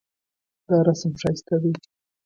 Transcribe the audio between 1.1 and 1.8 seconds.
ښایسته دی